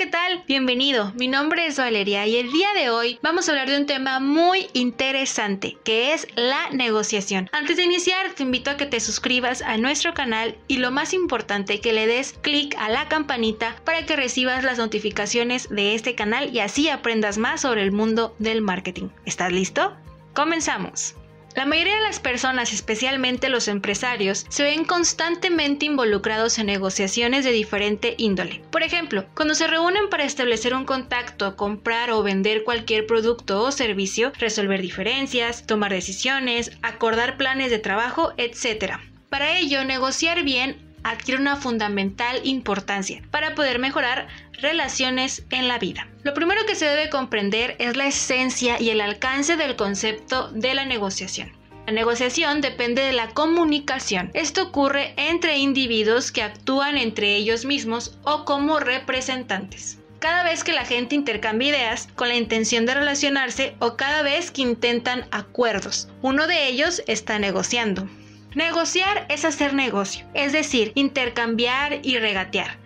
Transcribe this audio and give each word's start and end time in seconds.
¿qué 0.00 0.06
tal? 0.06 0.42
Bienvenido, 0.48 1.12
mi 1.14 1.28
nombre 1.28 1.66
es 1.66 1.76
Valeria 1.76 2.26
y 2.26 2.36
el 2.38 2.50
día 2.50 2.68
de 2.74 2.88
hoy 2.88 3.18
vamos 3.22 3.46
a 3.46 3.52
hablar 3.52 3.68
de 3.68 3.76
un 3.76 3.84
tema 3.84 4.18
muy 4.18 4.70
interesante 4.72 5.76
que 5.84 6.14
es 6.14 6.26
la 6.36 6.70
negociación. 6.70 7.50
Antes 7.52 7.76
de 7.76 7.82
iniciar 7.82 8.32
te 8.32 8.42
invito 8.42 8.70
a 8.70 8.78
que 8.78 8.86
te 8.86 8.98
suscribas 8.98 9.60
a 9.60 9.76
nuestro 9.76 10.14
canal 10.14 10.56
y 10.68 10.78
lo 10.78 10.90
más 10.90 11.12
importante 11.12 11.82
que 11.82 11.92
le 11.92 12.06
des 12.06 12.32
clic 12.40 12.74
a 12.78 12.88
la 12.88 13.08
campanita 13.08 13.76
para 13.84 14.06
que 14.06 14.16
recibas 14.16 14.64
las 14.64 14.78
notificaciones 14.78 15.68
de 15.68 15.94
este 15.94 16.14
canal 16.14 16.48
y 16.56 16.60
así 16.60 16.88
aprendas 16.88 17.36
más 17.36 17.60
sobre 17.60 17.82
el 17.82 17.92
mundo 17.92 18.34
del 18.38 18.62
marketing. 18.62 19.10
¿Estás 19.26 19.52
listo? 19.52 19.94
Comenzamos. 20.32 21.14
La 21.56 21.66
mayoría 21.66 21.96
de 21.96 22.02
las 22.02 22.20
personas, 22.20 22.72
especialmente 22.72 23.48
los 23.48 23.66
empresarios, 23.66 24.46
se 24.48 24.62
ven 24.62 24.84
constantemente 24.84 25.84
involucrados 25.84 26.58
en 26.58 26.66
negociaciones 26.66 27.44
de 27.44 27.50
diferente 27.50 28.14
índole. 28.18 28.62
Por 28.70 28.84
ejemplo, 28.84 29.26
cuando 29.34 29.54
se 29.54 29.66
reúnen 29.66 30.08
para 30.10 30.24
establecer 30.24 30.74
un 30.74 30.84
contacto, 30.84 31.56
comprar 31.56 32.12
o 32.12 32.22
vender 32.22 32.62
cualquier 32.62 33.06
producto 33.06 33.62
o 33.62 33.72
servicio, 33.72 34.32
resolver 34.38 34.80
diferencias, 34.80 35.66
tomar 35.66 35.92
decisiones, 35.92 36.70
acordar 36.82 37.36
planes 37.36 37.70
de 37.70 37.80
trabajo, 37.80 38.32
etc. 38.36 38.94
Para 39.28 39.58
ello, 39.58 39.84
negociar 39.84 40.44
bien 40.44 40.89
adquiere 41.02 41.40
una 41.40 41.56
fundamental 41.56 42.40
importancia 42.44 43.22
para 43.30 43.54
poder 43.54 43.78
mejorar 43.78 44.28
relaciones 44.52 45.44
en 45.50 45.68
la 45.68 45.78
vida. 45.78 46.08
Lo 46.22 46.34
primero 46.34 46.66
que 46.66 46.74
se 46.74 46.86
debe 46.86 47.10
comprender 47.10 47.76
es 47.78 47.96
la 47.96 48.06
esencia 48.06 48.80
y 48.80 48.90
el 48.90 49.00
alcance 49.00 49.56
del 49.56 49.76
concepto 49.76 50.50
de 50.52 50.74
la 50.74 50.84
negociación. 50.84 51.52
La 51.86 51.92
negociación 51.92 52.60
depende 52.60 53.02
de 53.02 53.12
la 53.12 53.30
comunicación. 53.30 54.30
Esto 54.34 54.62
ocurre 54.64 55.14
entre 55.16 55.58
individuos 55.58 56.30
que 56.30 56.42
actúan 56.42 56.96
entre 56.96 57.34
ellos 57.34 57.64
mismos 57.64 58.18
o 58.22 58.44
como 58.44 58.78
representantes. 58.78 59.98
Cada 60.20 60.44
vez 60.44 60.62
que 60.62 60.74
la 60.74 60.84
gente 60.84 61.14
intercambia 61.14 61.70
ideas 61.70 62.08
con 62.14 62.28
la 62.28 62.36
intención 62.36 62.84
de 62.84 62.92
relacionarse 62.92 63.74
o 63.78 63.96
cada 63.96 64.20
vez 64.22 64.50
que 64.50 64.60
intentan 64.60 65.26
acuerdos, 65.30 66.08
uno 66.20 66.46
de 66.46 66.68
ellos 66.68 67.02
está 67.06 67.38
negociando. 67.38 68.06
Negociar 68.54 69.26
es 69.28 69.44
hacer 69.44 69.74
negocio, 69.74 70.26
es 70.34 70.52
decir, 70.52 70.90
intercambiar 70.96 72.00
y 72.02 72.18
regatear. 72.18 72.78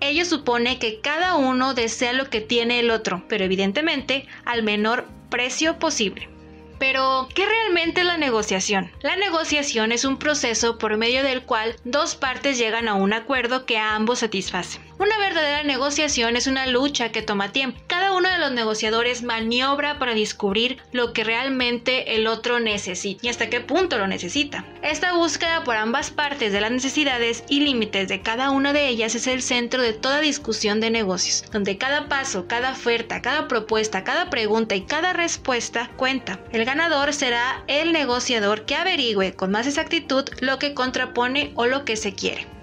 Ello 0.00 0.24
supone 0.24 0.78
que 0.78 1.00
cada 1.00 1.34
uno 1.34 1.74
desea 1.74 2.12
lo 2.12 2.30
que 2.30 2.40
tiene 2.40 2.78
el 2.78 2.90
otro, 2.90 3.24
pero 3.28 3.44
evidentemente 3.44 4.26
al 4.44 4.62
menor 4.62 5.08
precio 5.28 5.80
posible. 5.80 6.28
Pero, 6.78 7.28
¿qué 7.34 7.44
realmente 7.44 8.02
es 8.02 8.06
la 8.06 8.16
negociación? 8.16 8.92
La 9.02 9.16
negociación 9.16 9.90
es 9.90 10.04
un 10.04 10.18
proceso 10.18 10.78
por 10.78 10.96
medio 10.96 11.24
del 11.24 11.42
cual 11.42 11.74
dos 11.84 12.14
partes 12.14 12.56
llegan 12.56 12.86
a 12.86 12.94
un 12.94 13.12
acuerdo 13.12 13.66
que 13.66 13.76
a 13.76 13.96
ambos 13.96 14.20
satisface. 14.20 14.78
Una 14.98 15.16
verdadera 15.16 15.62
negociación 15.62 16.36
es 16.36 16.48
una 16.48 16.66
lucha 16.66 17.12
que 17.12 17.22
toma 17.22 17.52
tiempo. 17.52 17.80
Cada 17.86 18.12
uno 18.12 18.28
de 18.28 18.38
los 18.38 18.50
negociadores 18.50 19.22
maniobra 19.22 20.00
para 20.00 20.12
descubrir 20.12 20.78
lo 20.90 21.12
que 21.12 21.22
realmente 21.22 22.16
el 22.16 22.26
otro 22.26 22.58
necesita 22.58 23.24
y 23.24 23.28
hasta 23.28 23.48
qué 23.48 23.60
punto 23.60 23.96
lo 23.96 24.08
necesita. 24.08 24.64
Esta 24.82 25.12
búsqueda 25.12 25.62
por 25.62 25.76
ambas 25.76 26.10
partes 26.10 26.52
de 26.52 26.60
las 26.60 26.72
necesidades 26.72 27.44
y 27.48 27.60
límites 27.60 28.08
de 28.08 28.22
cada 28.22 28.50
una 28.50 28.72
de 28.72 28.88
ellas 28.88 29.14
es 29.14 29.28
el 29.28 29.40
centro 29.40 29.82
de 29.82 29.92
toda 29.92 30.18
discusión 30.18 30.80
de 30.80 30.90
negocios, 30.90 31.44
donde 31.52 31.78
cada 31.78 32.08
paso, 32.08 32.48
cada 32.48 32.72
oferta, 32.72 33.22
cada 33.22 33.46
propuesta, 33.46 34.02
cada 34.02 34.30
pregunta 34.30 34.74
y 34.74 34.80
cada 34.80 35.12
respuesta 35.12 35.92
cuenta. 35.96 36.40
El 36.50 36.64
ganador 36.64 37.14
será 37.14 37.62
el 37.68 37.92
negociador 37.92 38.64
que 38.64 38.74
averigüe 38.74 39.32
con 39.34 39.52
más 39.52 39.68
exactitud 39.68 40.28
lo 40.40 40.58
que 40.58 40.74
contrapone 40.74 41.52
o 41.54 41.66
lo 41.66 41.84
que 41.84 41.96
se 41.96 42.14
quiere. 42.16 42.57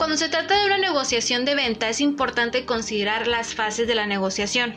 Cuando 0.00 0.16
se 0.16 0.30
trata 0.30 0.58
de 0.58 0.64
una 0.64 0.78
negociación 0.78 1.44
de 1.44 1.54
venta 1.54 1.90
es 1.90 2.00
importante 2.00 2.64
considerar 2.64 3.26
las 3.26 3.54
fases 3.54 3.86
de 3.86 3.94
la 3.94 4.06
negociación, 4.06 4.74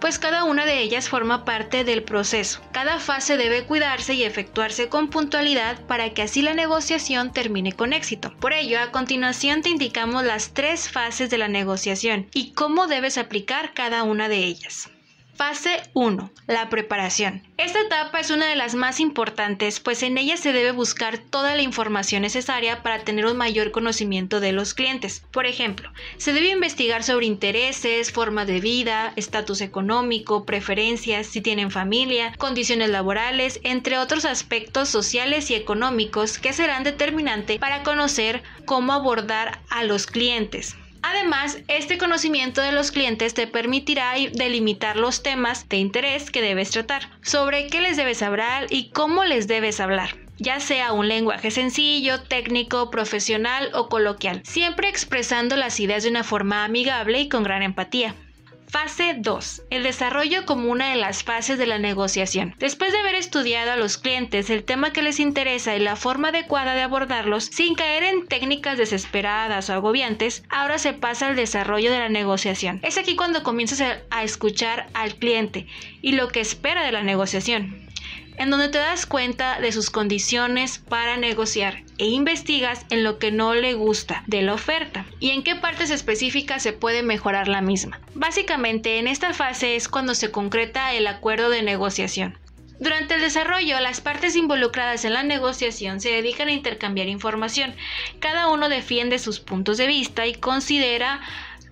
pues 0.00 0.18
cada 0.18 0.44
una 0.44 0.64
de 0.64 0.80
ellas 0.80 1.10
forma 1.10 1.44
parte 1.44 1.84
del 1.84 2.02
proceso. 2.02 2.62
Cada 2.72 2.98
fase 2.98 3.36
debe 3.36 3.66
cuidarse 3.66 4.14
y 4.14 4.24
efectuarse 4.24 4.88
con 4.88 5.10
puntualidad 5.10 5.78
para 5.82 6.14
que 6.14 6.22
así 6.22 6.40
la 6.40 6.54
negociación 6.54 7.30
termine 7.30 7.72
con 7.72 7.92
éxito. 7.92 8.34
Por 8.40 8.54
ello, 8.54 8.80
a 8.80 8.90
continuación 8.90 9.60
te 9.60 9.68
indicamos 9.68 10.24
las 10.24 10.54
tres 10.54 10.88
fases 10.88 11.28
de 11.28 11.36
la 11.36 11.48
negociación 11.48 12.30
y 12.32 12.52
cómo 12.52 12.86
debes 12.86 13.18
aplicar 13.18 13.74
cada 13.74 14.02
una 14.02 14.30
de 14.30 14.38
ellas. 14.38 14.88
Fase 15.36 15.82
1. 15.94 16.30
La 16.46 16.68
preparación. 16.68 17.42
Esta 17.56 17.80
etapa 17.80 18.20
es 18.20 18.30
una 18.30 18.46
de 18.46 18.54
las 18.54 18.76
más 18.76 19.00
importantes, 19.00 19.80
pues 19.80 20.04
en 20.04 20.16
ella 20.16 20.36
se 20.36 20.52
debe 20.52 20.70
buscar 20.70 21.18
toda 21.18 21.56
la 21.56 21.62
información 21.62 22.22
necesaria 22.22 22.84
para 22.84 23.00
tener 23.00 23.26
un 23.26 23.36
mayor 23.36 23.72
conocimiento 23.72 24.38
de 24.38 24.52
los 24.52 24.74
clientes. 24.74 25.24
Por 25.32 25.46
ejemplo, 25.46 25.92
se 26.18 26.32
debe 26.32 26.50
investigar 26.50 27.02
sobre 27.02 27.26
intereses, 27.26 28.12
forma 28.12 28.44
de 28.44 28.60
vida, 28.60 29.12
estatus 29.16 29.60
económico, 29.60 30.44
preferencias, 30.44 31.26
si 31.26 31.40
tienen 31.40 31.72
familia, 31.72 32.32
condiciones 32.38 32.90
laborales, 32.90 33.58
entre 33.64 33.98
otros 33.98 34.24
aspectos 34.24 34.88
sociales 34.88 35.50
y 35.50 35.56
económicos 35.56 36.38
que 36.38 36.52
serán 36.52 36.84
determinantes 36.84 37.58
para 37.58 37.82
conocer 37.82 38.42
cómo 38.66 38.92
abordar 38.92 39.60
a 39.68 39.82
los 39.82 40.06
clientes. 40.06 40.76
Además, 41.06 41.58
este 41.68 41.98
conocimiento 41.98 42.62
de 42.62 42.72
los 42.72 42.90
clientes 42.90 43.34
te 43.34 43.46
permitirá 43.46 44.14
delimitar 44.32 44.96
los 44.96 45.22
temas 45.22 45.68
de 45.68 45.76
interés 45.76 46.30
que 46.30 46.40
debes 46.40 46.70
tratar, 46.70 47.10
sobre 47.22 47.66
qué 47.66 47.82
les 47.82 47.98
debes 47.98 48.22
hablar 48.22 48.68
y 48.70 48.88
cómo 48.88 49.22
les 49.24 49.46
debes 49.46 49.80
hablar 49.80 50.16
ya 50.38 50.58
sea 50.58 50.92
un 50.92 51.06
lenguaje 51.06 51.52
sencillo, 51.52 52.22
técnico, 52.22 52.90
profesional 52.90 53.70
o 53.72 53.88
coloquial, 53.88 54.42
siempre 54.44 54.88
expresando 54.88 55.56
las 55.56 55.78
ideas 55.78 56.02
de 56.02 56.10
una 56.10 56.24
forma 56.24 56.64
amigable 56.64 57.20
y 57.20 57.28
con 57.28 57.44
gran 57.44 57.62
empatía. 57.62 58.16
Fase 58.74 59.14
2. 59.16 59.62
El 59.70 59.84
desarrollo 59.84 60.44
como 60.46 60.68
una 60.68 60.90
de 60.90 60.96
las 60.96 61.22
fases 61.22 61.58
de 61.58 61.66
la 61.66 61.78
negociación. 61.78 62.56
Después 62.58 62.90
de 62.90 62.98
haber 62.98 63.14
estudiado 63.14 63.70
a 63.70 63.76
los 63.76 63.98
clientes 63.98 64.50
el 64.50 64.64
tema 64.64 64.92
que 64.92 65.00
les 65.00 65.20
interesa 65.20 65.76
y 65.76 65.78
la 65.78 65.94
forma 65.94 66.30
adecuada 66.30 66.74
de 66.74 66.82
abordarlos, 66.82 67.44
sin 67.44 67.76
caer 67.76 68.02
en 68.02 68.26
técnicas 68.26 68.76
desesperadas 68.76 69.70
o 69.70 69.74
agobiantes, 69.74 70.42
ahora 70.48 70.78
se 70.78 70.92
pasa 70.92 71.28
al 71.28 71.36
desarrollo 71.36 71.92
de 71.92 72.00
la 72.00 72.08
negociación. 72.08 72.80
Es 72.82 72.98
aquí 72.98 73.14
cuando 73.14 73.44
comienzas 73.44 74.00
a 74.10 74.24
escuchar 74.24 74.88
al 74.92 75.14
cliente 75.14 75.68
y 76.02 76.10
lo 76.10 76.26
que 76.26 76.40
espera 76.40 76.84
de 76.84 76.90
la 76.90 77.04
negociación 77.04 77.84
en 78.36 78.50
donde 78.50 78.68
te 78.68 78.78
das 78.78 79.06
cuenta 79.06 79.60
de 79.60 79.72
sus 79.72 79.90
condiciones 79.90 80.78
para 80.78 81.16
negociar 81.16 81.82
e 81.98 82.06
investigas 82.06 82.84
en 82.90 83.04
lo 83.04 83.18
que 83.18 83.30
no 83.30 83.54
le 83.54 83.74
gusta 83.74 84.24
de 84.26 84.42
la 84.42 84.54
oferta 84.54 85.06
y 85.20 85.30
en 85.30 85.42
qué 85.42 85.54
partes 85.54 85.90
específicas 85.90 86.62
se 86.62 86.72
puede 86.72 87.02
mejorar 87.02 87.48
la 87.48 87.60
misma. 87.60 88.00
Básicamente 88.14 88.98
en 88.98 89.06
esta 89.06 89.32
fase 89.32 89.76
es 89.76 89.88
cuando 89.88 90.14
se 90.14 90.30
concreta 90.30 90.92
el 90.92 91.06
acuerdo 91.06 91.50
de 91.50 91.62
negociación. 91.62 92.38
Durante 92.80 93.14
el 93.14 93.20
desarrollo, 93.20 93.78
las 93.78 94.00
partes 94.00 94.34
involucradas 94.34 95.04
en 95.04 95.12
la 95.12 95.22
negociación 95.22 96.00
se 96.00 96.10
dedican 96.10 96.48
a 96.48 96.52
intercambiar 96.52 97.06
información. 97.06 97.74
Cada 98.18 98.48
uno 98.48 98.68
defiende 98.68 99.20
sus 99.20 99.38
puntos 99.38 99.76
de 99.78 99.86
vista 99.86 100.26
y 100.26 100.34
considera 100.34 101.20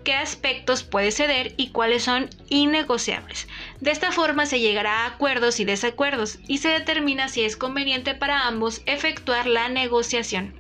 qué 0.03 0.15
aspectos 0.15 0.83
puede 0.83 1.11
ceder 1.11 1.55
y 1.57 1.69
cuáles 1.69 2.05
son 2.05 2.29
innegociables. 2.49 3.49
De 3.81 3.91
esta 3.91 4.13
forma 4.13 4.47
se 4.47 4.61
llegará 4.61 5.05
a 5.05 5.07
acuerdos 5.07 5.61
y 5.61 5.65
desacuerdos 5.65 6.39
y 6.49 6.59
se 6.59 6.69
determina 6.69 7.29
si 7.29 7.43
es 7.43 7.57
conveniente 7.57 8.15
para 8.15 8.47
ambos 8.47 8.83
efectuar 8.87 9.47
la 9.47 9.69
negociación. 9.69 10.55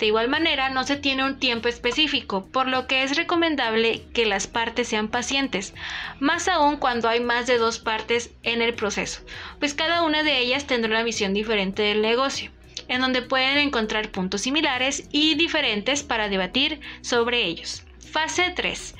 De 0.00 0.06
igual 0.06 0.28
manera, 0.28 0.70
no 0.70 0.84
se 0.84 0.96
tiene 0.96 1.26
un 1.26 1.38
tiempo 1.38 1.68
específico, 1.68 2.46
por 2.46 2.66
lo 2.66 2.86
que 2.86 3.02
es 3.02 3.16
recomendable 3.16 4.02
que 4.14 4.24
las 4.24 4.46
partes 4.46 4.88
sean 4.88 5.08
pacientes, 5.08 5.74
más 6.20 6.48
aún 6.48 6.78
cuando 6.78 7.06
hay 7.06 7.20
más 7.20 7.46
de 7.46 7.58
dos 7.58 7.78
partes 7.78 8.30
en 8.42 8.62
el 8.62 8.72
proceso, 8.72 9.20
pues 9.58 9.74
cada 9.74 10.02
una 10.02 10.22
de 10.22 10.38
ellas 10.38 10.66
tendrá 10.66 10.90
una 10.90 11.02
visión 11.02 11.34
diferente 11.34 11.82
del 11.82 12.00
negocio, 12.00 12.50
en 12.88 13.02
donde 13.02 13.20
pueden 13.20 13.58
encontrar 13.58 14.10
puntos 14.10 14.40
similares 14.40 15.06
y 15.12 15.34
diferentes 15.34 16.02
para 16.02 16.30
debatir 16.30 16.80
sobre 17.02 17.44
ellos. 17.44 17.84
Fase 18.10 18.50
3. 18.56 18.94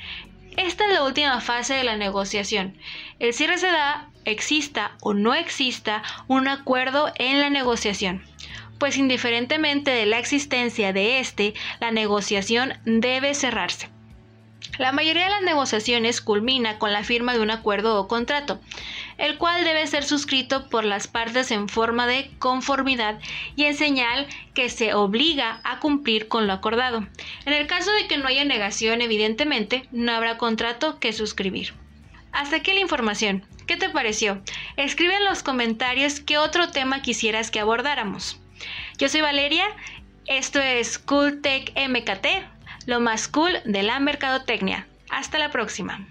Esta 0.55 0.85
es 0.85 0.93
la 0.93 1.03
última 1.03 1.41
fase 1.41 1.73
de 1.73 1.83
la 1.83 1.97
negociación. 1.97 2.77
El 3.19 3.33
cierre 3.33 3.57
se 3.57 3.67
da, 3.67 4.09
exista 4.23 4.91
o 5.01 5.13
no 5.13 5.33
exista 5.33 6.01
un 6.27 6.47
acuerdo 6.47 7.11
en 7.15 7.41
la 7.41 7.49
negociación, 7.49 8.23
pues 8.79 8.97
indiferentemente 8.97 9.91
de 9.91 10.05
la 10.05 10.17
existencia 10.17 10.93
de 10.93 11.19
este, 11.19 11.53
la 11.81 11.91
negociación 11.91 12.73
debe 12.85 13.33
cerrarse. 13.33 13.89
La 14.77 14.93
mayoría 14.93 15.25
de 15.25 15.31
las 15.31 15.41
negociaciones 15.41 16.21
culmina 16.21 16.79
con 16.79 16.93
la 16.93 17.03
firma 17.03 17.33
de 17.33 17.41
un 17.41 17.51
acuerdo 17.51 17.99
o 17.99 18.07
contrato, 18.07 18.61
el 19.17 19.37
cual 19.37 19.63
debe 19.63 19.85
ser 19.87 20.03
suscrito 20.03 20.69
por 20.69 20.83
las 20.83 21.07
partes 21.07 21.51
en 21.51 21.69
forma 21.69 22.07
de 22.07 22.31
conformidad 22.39 23.19
y 23.55 23.65
en 23.65 23.75
señal 23.75 24.27
que 24.53 24.69
se 24.69 24.93
obliga 24.93 25.61
a 25.63 25.79
cumplir 25.79 26.27
con 26.27 26.47
lo 26.47 26.53
acordado. 26.53 27.05
En 27.45 27.53
el 27.53 27.67
caso 27.67 27.91
de 27.91 28.07
que 28.07 28.17
no 28.17 28.27
haya 28.27 28.45
negación, 28.45 29.01
evidentemente, 29.01 29.87
no 29.91 30.11
habrá 30.11 30.37
contrato 30.37 30.99
que 30.99 31.13
suscribir. 31.13 31.73
Hasta 32.31 32.57
aquí 32.57 32.73
la 32.73 32.79
información. 32.79 33.45
¿Qué 33.67 33.77
te 33.77 33.89
pareció? 33.89 34.41
Escribe 34.77 35.15
en 35.15 35.25
los 35.25 35.43
comentarios 35.43 36.19
qué 36.19 36.37
otro 36.37 36.69
tema 36.69 37.01
quisieras 37.01 37.51
que 37.51 37.59
abordáramos. 37.59 38.39
Yo 38.97 39.09
soy 39.09 39.21
Valeria, 39.21 39.65
esto 40.25 40.59
es 40.59 40.99
Cool 40.99 41.41
Tech 41.41 41.73
MKT 41.75 42.25
lo 42.85 42.99
más 42.99 43.27
cool 43.27 43.59
de 43.65 43.83
la 43.83 43.99
mercadotecnia. 43.99 44.87
Hasta 45.09 45.37
la 45.37 45.51
próxima. 45.51 46.07